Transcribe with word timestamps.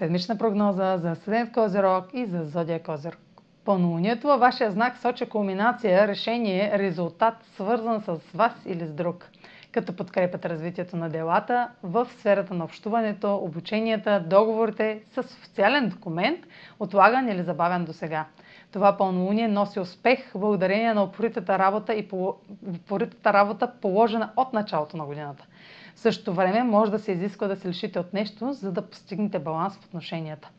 Седмична 0.00 0.38
прогноза 0.38 0.98
за 0.98 1.10
Асцендент 1.10 1.52
Козерог 1.52 2.04
и 2.14 2.26
за 2.26 2.44
Зодия 2.44 2.82
Козерог. 2.82 3.20
Пълнолунието 3.64 4.26
във 4.26 4.40
вашия 4.40 4.70
знак 4.70 4.98
сочи 4.98 5.26
кулминация, 5.28 6.08
решение, 6.08 6.78
резултат, 6.78 7.34
свързан 7.54 8.00
с 8.00 8.20
вас 8.34 8.52
или 8.66 8.86
с 8.86 8.92
друг, 8.92 9.28
като 9.72 9.96
подкрепят 9.96 10.44
развитието 10.44 10.96
на 10.96 11.08
делата 11.08 11.68
в 11.82 12.06
сферата 12.18 12.54
на 12.54 12.64
общуването, 12.64 13.36
обученията, 13.36 14.24
договорите 14.26 15.00
с 15.12 15.18
официален 15.18 15.88
документ, 15.88 16.40
отлаган 16.78 17.28
или 17.28 17.42
забавен 17.42 17.84
до 17.84 17.92
сега. 17.92 18.26
Това 18.72 18.96
пълнолуние 18.96 19.48
носи 19.48 19.80
успех 19.80 20.18
благодарение 20.34 20.94
на 20.94 21.02
упоритата 21.02 21.58
работа 21.58 21.94
и 21.94 22.08
упоритата 22.74 23.32
работа, 23.32 23.72
положена 23.80 24.30
от 24.36 24.52
началото 24.52 24.96
на 24.96 25.04
годината. 25.04 25.46
Същото 26.00 26.34
време 26.34 26.62
може 26.62 26.90
да 26.90 26.98
се 26.98 27.12
изисква 27.12 27.48
да 27.48 27.56
се 27.56 27.68
лишите 27.68 27.98
от 27.98 28.12
нещо, 28.12 28.52
за 28.52 28.72
да 28.72 28.90
постигнете 28.90 29.38
баланс 29.38 29.76
в 29.76 29.84
отношенията. 29.84 30.50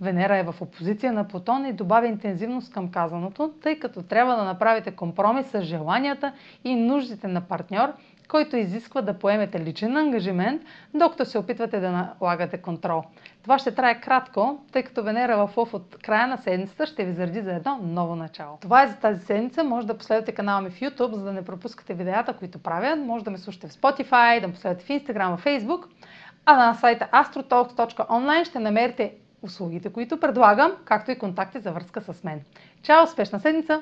Венера 0.00 0.36
е 0.36 0.42
в 0.42 0.54
опозиция 0.60 1.12
на 1.12 1.28
Плутон 1.28 1.66
и 1.66 1.72
добавя 1.72 2.06
интензивност 2.06 2.72
към 2.72 2.90
казаното, 2.90 3.52
тъй 3.62 3.78
като 3.78 4.02
трябва 4.02 4.36
да 4.36 4.44
направите 4.44 4.90
компромис 4.90 5.46
с 5.46 5.62
желанията 5.62 6.32
и 6.64 6.76
нуждите 6.76 7.28
на 7.28 7.40
партньор, 7.40 7.92
който 8.28 8.56
изисква 8.56 9.02
да 9.02 9.18
поемете 9.18 9.60
личен 9.60 9.96
ангажимент, 9.96 10.62
докато 10.94 11.24
се 11.24 11.38
опитвате 11.38 11.80
да 11.80 11.90
налагате 11.90 12.58
контрол. 12.58 13.04
Това 13.42 13.58
ще 13.58 13.74
трае 13.74 14.00
кратко, 14.00 14.58
тъй 14.72 14.82
като 14.82 15.02
Венера 15.02 15.46
в 15.46 15.56
Лъв 15.56 15.74
от 15.74 15.96
края 16.02 16.26
на 16.26 16.38
седмицата 16.38 16.86
ще 16.86 17.04
ви 17.04 17.12
заради 17.12 17.40
за 17.40 17.52
едно 17.52 17.78
ново 17.82 18.16
начало. 18.16 18.58
Това 18.60 18.82
е 18.82 18.88
за 18.88 18.96
тази 18.96 19.24
седмица. 19.24 19.64
Може 19.64 19.86
да 19.86 19.98
последвате 19.98 20.32
канала 20.32 20.60
ми 20.60 20.70
в 20.70 20.80
YouTube, 20.80 21.14
за 21.14 21.24
да 21.24 21.32
не 21.32 21.44
пропускате 21.44 21.94
видеята, 21.94 22.32
които 22.32 22.58
правя. 22.58 22.96
Може 22.96 23.24
да 23.24 23.30
ме 23.30 23.38
слушате 23.38 23.68
в 23.68 23.72
Spotify, 23.72 24.40
да 24.40 24.46
ме 24.46 24.54
последвате 24.54 24.84
в 24.84 24.88
Instagram, 24.88 25.36
в 25.36 25.44
Facebook. 25.44 25.84
А 26.46 26.56
на 26.56 26.74
сайта 26.74 27.08
astrotalks.online 27.12 28.44
ще 28.44 28.58
намерите 28.58 29.14
услугите, 29.42 29.92
които 29.92 30.20
предлагам, 30.20 30.72
както 30.84 31.10
и 31.10 31.18
контакти 31.18 31.58
за 31.58 31.72
връзка 31.72 32.00
с 32.00 32.24
мен. 32.24 32.40
Чао! 32.82 33.04
Успешна 33.04 33.40
седмица! 33.40 33.74